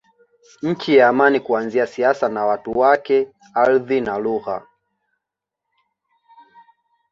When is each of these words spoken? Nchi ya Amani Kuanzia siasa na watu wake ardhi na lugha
Nchi 0.61 0.97
ya 0.97 1.07
Amani 1.09 1.39
Kuanzia 1.39 1.87
siasa 1.87 2.29
na 2.29 2.45
watu 2.45 2.79
wake 2.79 3.27
ardhi 3.53 4.01
na 4.01 4.17
lugha 4.17 4.67